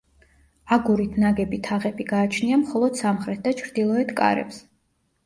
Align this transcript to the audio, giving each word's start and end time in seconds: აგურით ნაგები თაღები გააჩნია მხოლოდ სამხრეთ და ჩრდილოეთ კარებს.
აგურით 0.77 1.19
ნაგები 1.23 1.59
თაღები 1.67 2.07
გააჩნია 2.11 2.57
მხოლოდ 2.63 2.97
სამხრეთ 3.01 3.45
და 3.45 3.55
ჩრდილოეთ 3.61 4.15
კარებს. 4.23 4.59